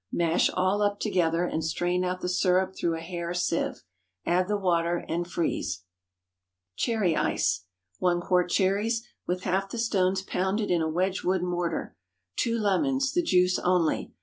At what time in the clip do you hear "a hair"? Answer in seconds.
2.97-3.35